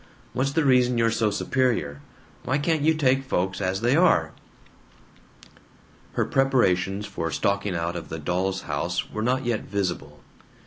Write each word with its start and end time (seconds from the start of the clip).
What's 0.33 0.53
the 0.53 0.65
reason 0.65 0.97
you're 0.97 1.11
so 1.11 1.29
superior? 1.29 2.01
Why 2.43 2.57
can't 2.57 2.81
you 2.81 2.95
take 2.95 3.23
folks 3.23 3.61
as 3.61 3.81
they 3.81 3.95
are?" 3.95 4.31
Her 6.13 6.25
preparations 6.25 7.05
for 7.05 7.29
stalking 7.29 7.75
out 7.75 7.95
of 7.95 8.09
the 8.09 8.17
Doll's 8.17 8.63
House 8.63 9.11
were 9.11 9.21
not 9.21 9.45
yet 9.45 9.59
visible. 9.61 10.21